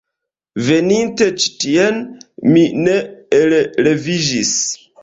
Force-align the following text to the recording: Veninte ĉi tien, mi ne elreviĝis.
Veninte 0.69 1.27
ĉi 1.43 1.51
tien, 1.65 2.01
mi 2.55 2.67
ne 2.89 2.99
elreviĝis. 3.45 4.55